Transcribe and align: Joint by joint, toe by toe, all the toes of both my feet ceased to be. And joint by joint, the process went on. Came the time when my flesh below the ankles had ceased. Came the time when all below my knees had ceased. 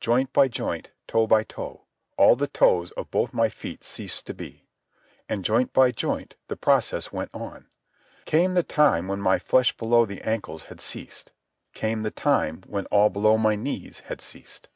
Joint 0.00 0.32
by 0.32 0.48
joint, 0.48 0.92
toe 1.06 1.26
by 1.26 1.44
toe, 1.44 1.84
all 2.16 2.36
the 2.36 2.46
toes 2.46 2.90
of 2.92 3.10
both 3.10 3.34
my 3.34 3.50
feet 3.50 3.84
ceased 3.84 4.26
to 4.26 4.32
be. 4.32 4.64
And 5.28 5.44
joint 5.44 5.74
by 5.74 5.90
joint, 5.92 6.36
the 6.48 6.56
process 6.56 7.12
went 7.12 7.28
on. 7.34 7.68
Came 8.24 8.54
the 8.54 8.62
time 8.62 9.08
when 9.08 9.20
my 9.20 9.38
flesh 9.38 9.76
below 9.76 10.06
the 10.06 10.22
ankles 10.22 10.62
had 10.72 10.80
ceased. 10.80 11.32
Came 11.74 12.02
the 12.02 12.10
time 12.10 12.62
when 12.66 12.86
all 12.86 13.10
below 13.10 13.36
my 13.36 13.56
knees 13.56 14.00
had 14.06 14.22
ceased. 14.22 14.70